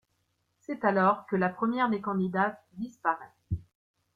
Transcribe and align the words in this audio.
C'est 0.61 0.83
alors 0.83 1.27
que 1.27 1.35
la 1.35 1.47
première 1.49 1.87
des 1.87 2.01
candidates 2.01 2.59
disparaît... 2.73 3.35